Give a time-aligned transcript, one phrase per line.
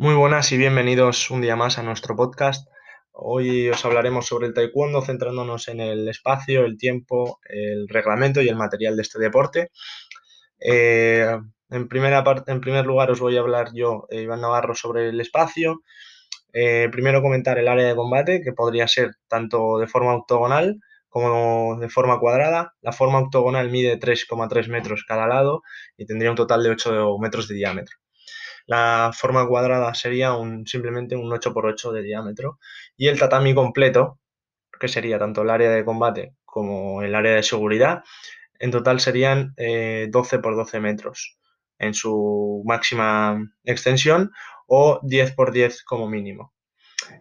[0.00, 2.66] Muy buenas y bienvenidos un día más a nuestro podcast.
[3.12, 8.48] Hoy os hablaremos sobre el taekwondo centrándonos en el espacio, el tiempo, el reglamento y
[8.48, 9.70] el material de este deporte.
[10.58, 11.26] Eh,
[11.68, 15.10] en, primera parte, en primer lugar os voy a hablar yo, eh, Iván Navarro, sobre
[15.10, 15.82] el espacio.
[16.54, 20.80] Eh, primero comentar el área de combate, que podría ser tanto de forma octogonal
[21.10, 22.72] como de forma cuadrada.
[22.80, 25.60] La forma octogonal mide 3,3 metros cada lado
[25.98, 27.98] y tendría un total de 8 metros de diámetro.
[28.70, 32.60] La forma cuadrada sería un, simplemente un 8x8 de diámetro.
[32.96, 34.20] Y el tatami completo,
[34.78, 38.04] que sería tanto el área de combate como el área de seguridad,
[38.60, 41.36] en total serían 12 x 12 metros
[41.80, 44.30] en su máxima extensión
[44.68, 46.54] o 10 x 10 como mínimo.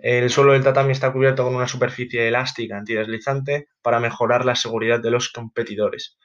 [0.00, 4.98] El suelo del tatami está cubierto con una superficie elástica antideslizante para mejorar la seguridad
[4.98, 6.18] de los competidores.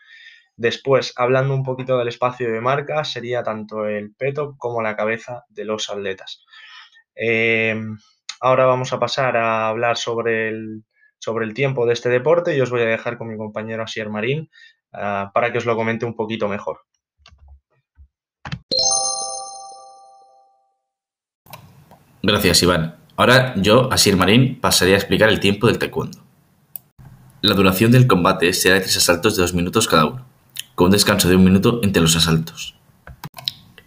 [0.58, 5.46] Después, hablando un poquito del espacio de marca, sería tanto el peto como la cabeza
[5.50, 6.46] de los atletas.
[7.16, 7.76] Eh,
[8.40, 10.84] ahora vamos a pasar a hablar sobre el,
[11.20, 14.10] sobre el tiempo de este deporte y os voy a dejar con mi compañero Asier
[14.10, 14.50] Marín
[14.94, 16.82] ah, para que os lo comente un poquito mejor.
[22.24, 22.98] Gracias, Iván.
[23.16, 26.20] Ahora yo, Asier Marín, pasaré a explicar el tiempo del taekwondo.
[27.42, 30.31] La duración del combate será de tres asaltos de dos minutos cada uno
[30.82, 32.74] con un descanso de un minuto entre los asaltos.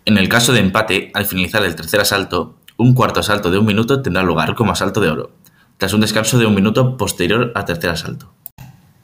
[0.04, 3.66] En el caso de empate, al finalizar el tercer asalto, un cuarto asalto de un
[3.66, 5.32] minuto tendrá lugar como asalto de oro,
[5.76, 8.32] tras un descanso de un minuto posterior al tercer asalto.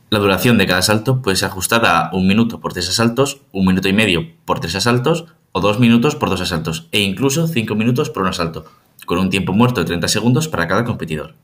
[0.09, 3.67] La duración de cada asalto puede ser ajustada a un minuto por tres asaltos, un
[3.67, 7.75] minuto y medio por tres asaltos o dos minutos por dos asaltos e incluso cinco
[7.75, 8.67] minutos por un asalto,
[9.05, 11.35] con un tiempo muerto de 30 segundos para cada competidor.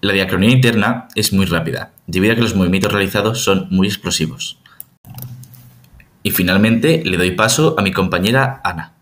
[0.00, 4.58] La diacronía interna es muy rápida, debido a que los movimientos realizados son muy explosivos.
[6.26, 8.96] Y finalmente le doy paso a mi compañera Ana.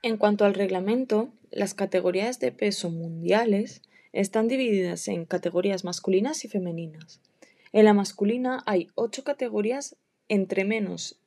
[0.00, 3.82] En cuanto al reglamento, las categorías de peso mundiales
[4.14, 7.20] están divididas en categorías masculinas y femeninas.
[7.74, 9.96] En la masculina hay ocho categorías
[10.30, 11.18] entre menos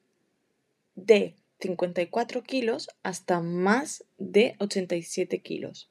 [0.95, 5.87] de 54 kilos hasta más de 87 kilos.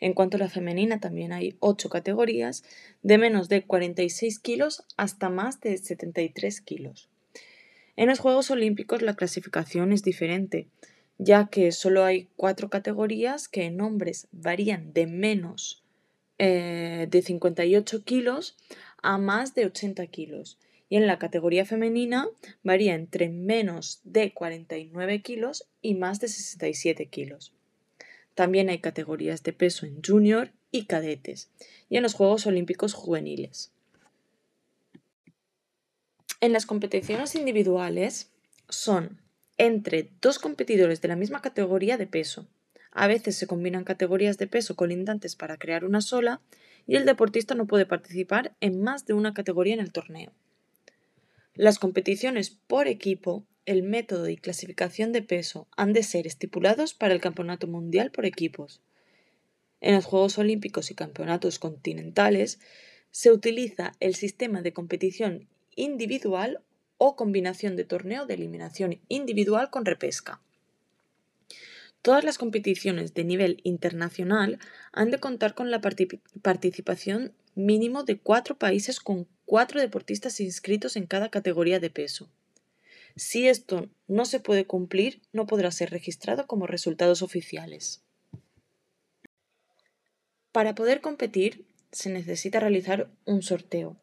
[0.00, 2.64] En cuanto a la femenina, también hay 8 categorías,
[3.02, 7.08] de menos de 46 kilos hasta más de 73 kilos.
[7.96, 10.68] En los Juegos Olímpicos la clasificación es diferente,
[11.18, 15.82] ya que solo hay 4 categorías que en hombres varían de menos
[16.38, 18.56] eh, de 58 kilos
[19.02, 20.58] a más de 80 kilos.
[20.88, 22.28] Y en la categoría femenina
[22.62, 27.52] varía entre menos de 49 kilos y más de 67 kilos.
[28.38, 31.50] También hay categorías de peso en junior y cadetes
[31.88, 33.72] y en los Juegos Olímpicos Juveniles.
[36.40, 38.30] En las competiciones individuales
[38.68, 39.20] son
[39.56, 42.46] entre dos competidores de la misma categoría de peso.
[42.92, 46.40] A veces se combinan categorías de peso colindantes para crear una sola
[46.86, 50.30] y el deportista no puede participar en más de una categoría en el torneo.
[51.54, 57.12] Las competiciones por equipo el método y clasificación de peso han de ser estipulados para
[57.12, 58.80] el Campeonato Mundial por equipos.
[59.82, 62.60] En los Juegos Olímpicos y Campeonatos Continentales
[63.10, 66.62] se utiliza el sistema de competición individual
[66.96, 70.40] o combinación de torneo de eliminación individual con repesca.
[72.00, 74.58] Todas las competiciones de nivel internacional
[74.92, 81.06] han de contar con la participación mínimo de cuatro países con cuatro deportistas inscritos en
[81.06, 82.30] cada categoría de peso.
[83.18, 88.04] Si esto no se puede cumplir, no podrá ser registrado como resultados oficiales.
[90.52, 93.96] Para poder competir, se necesita realizar un sorteo.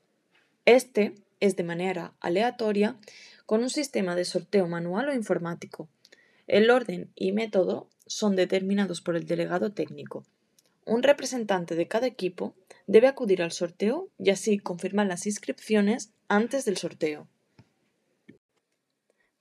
[0.65, 2.97] Este es de manera aleatoria
[3.45, 5.87] con un sistema de sorteo manual o informático.
[6.47, 10.25] El orden y método son determinados por el delegado técnico.
[10.85, 12.53] Un representante de cada equipo
[12.85, 17.29] debe acudir al sorteo y así confirmar las inscripciones antes del sorteo.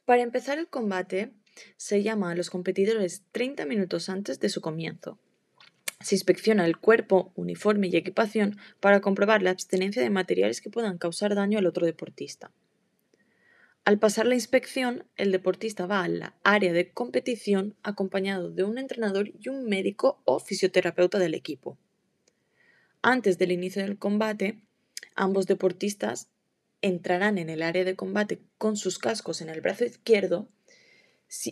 [0.04, 1.32] Para empezar el combate,
[1.76, 5.18] se llama a los competidores 30 minutos antes de su comienzo.
[6.00, 10.98] Se inspecciona el cuerpo, uniforme y equipación para comprobar la abstenencia de materiales que puedan
[10.98, 12.52] causar daño al otro deportista.
[13.86, 19.30] Al pasar la inspección, el deportista va al área de competición acompañado de un entrenador
[19.38, 21.78] y un médico o fisioterapeuta del equipo.
[23.00, 24.60] Antes del inicio del combate,
[25.14, 26.28] ambos deportistas
[26.84, 30.48] entrarán en el área de combate con sus cascos en el brazo izquierdo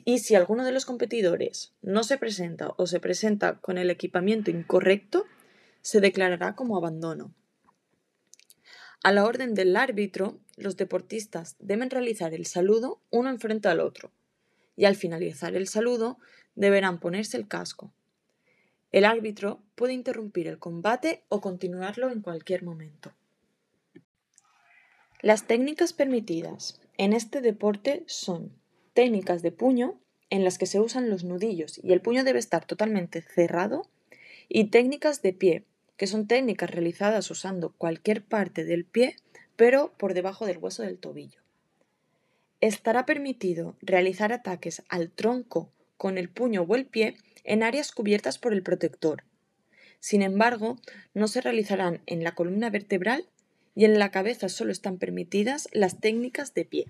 [0.04, 4.50] y si alguno de los competidores no se presenta o se presenta con el equipamiento
[4.50, 5.24] incorrecto,
[5.80, 7.32] se declarará como abandono.
[9.02, 14.12] A la orden del árbitro, los deportistas deben realizar el saludo uno enfrente al otro,
[14.76, 16.18] y al finalizar el saludo
[16.54, 17.90] deberán ponerse el casco.
[18.92, 23.14] El árbitro puede interrumpir el combate o continuarlo en cualquier momento.
[25.22, 28.50] Las técnicas permitidas en este deporte son
[28.92, 32.64] técnicas de puño, en las que se usan los nudillos y el puño debe estar
[32.64, 33.88] totalmente cerrado,
[34.48, 35.64] y técnicas de pie,
[35.96, 39.14] que son técnicas realizadas usando cualquier parte del pie,
[39.54, 41.40] pero por debajo del hueso del tobillo.
[42.60, 48.38] Estará permitido realizar ataques al tronco con el puño o el pie en áreas cubiertas
[48.38, 49.22] por el protector.
[50.00, 50.78] Sin embargo,
[51.14, 53.28] no se realizarán en la columna vertebral
[53.74, 56.86] y en la cabeza solo están permitidas las técnicas de pie.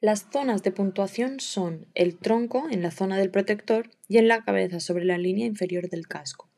[0.00, 4.42] Las zonas de puntuación son el tronco en la zona del protector y en la
[4.42, 6.48] cabeza sobre la línea inferior del casco.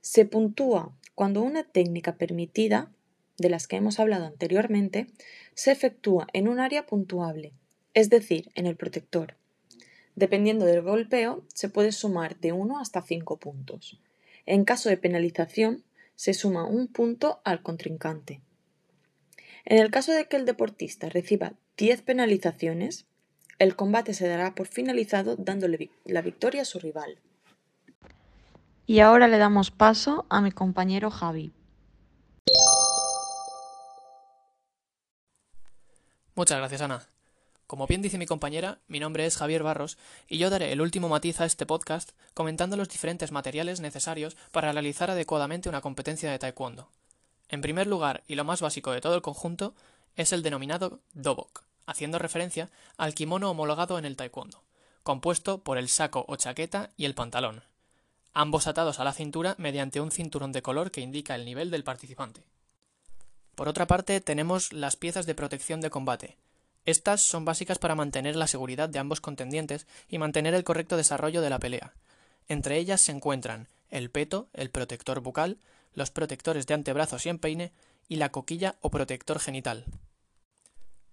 [0.00, 2.90] Se puntúa cuando una técnica permitida,
[3.36, 5.08] de las que hemos hablado anteriormente,
[5.54, 7.52] se efectúa en un área puntuable,
[7.92, 9.36] es decir, en el protector.
[10.14, 14.00] Dependiendo del golpeo, se puede sumar de 1 hasta 5 puntos.
[14.46, 15.84] En caso de penalización,
[16.14, 18.40] se suma un punto al contrincante.
[19.64, 23.06] En el caso de que el deportista reciba 10 penalizaciones,
[23.58, 27.18] el combate se dará por finalizado dándole la victoria a su rival.
[28.86, 31.52] Y ahora le damos paso a mi compañero Javi.
[36.34, 37.02] Muchas gracias, Ana.
[37.72, 39.96] Como bien dice mi compañera, mi nombre es Javier Barros
[40.28, 44.72] y yo daré el último matiz a este podcast comentando los diferentes materiales necesarios para
[44.72, 46.90] realizar adecuadamente una competencia de taekwondo.
[47.48, 49.74] En primer lugar, y lo más básico de todo el conjunto,
[50.16, 54.62] es el denominado dobok, haciendo referencia al kimono homologado en el taekwondo,
[55.02, 57.64] compuesto por el saco o chaqueta y el pantalón,
[58.34, 61.84] ambos atados a la cintura mediante un cinturón de color que indica el nivel del
[61.84, 62.44] participante.
[63.54, 66.36] Por otra parte, tenemos las piezas de protección de combate,
[66.84, 71.40] estas son básicas para mantener la seguridad de ambos contendientes y mantener el correcto desarrollo
[71.40, 71.94] de la pelea.
[72.48, 75.58] Entre ellas se encuentran el peto, el protector bucal,
[75.94, 77.72] los protectores de antebrazos y empeine
[78.08, 79.84] y la coquilla o protector genital.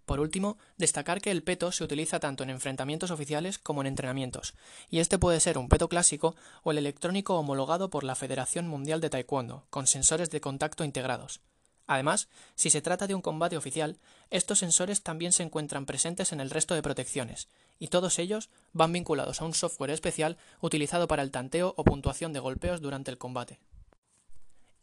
[0.06, 4.56] Por último, destacar que el peto se utiliza tanto en enfrentamientos oficiales como en entrenamientos,
[4.90, 9.02] y este puede ser un peto clásico o el electrónico homologado por la Federación Mundial
[9.02, 11.42] de Taekwondo, con sensores de contacto integrados.
[11.90, 13.98] Además, si se trata de un combate oficial,
[14.30, 17.50] estos sensores también se encuentran presentes en el resto de protecciones,
[17.80, 22.32] y todos ellos van vinculados a un software especial utilizado para el tanteo o puntuación
[22.32, 23.60] de golpeos durante el combate.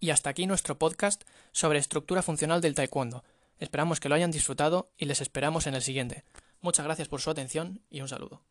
[0.00, 1.22] Y hasta aquí nuestro podcast
[1.52, 3.22] sobre estructura funcional del taekwondo.
[3.60, 6.24] Esperamos que lo hayan disfrutado y les esperamos en el siguiente.
[6.60, 8.42] Muchas gracias por su atención y un saludo.